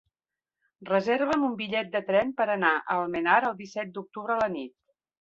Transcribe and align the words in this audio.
Reserva'm 0.89 1.43
un 1.49 1.53
bitllet 1.61 1.93
de 1.97 2.03
tren 2.09 2.33
per 2.41 2.49
anar 2.57 2.75
a 2.81 2.99
Almenar 3.05 3.39
el 3.53 3.57
disset 3.63 3.97
d'octubre 3.99 4.39
a 4.39 4.43
la 4.45 4.53
nit. 4.61 4.79